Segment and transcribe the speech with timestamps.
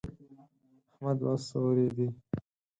[0.91, 2.07] احمد وسورېدی.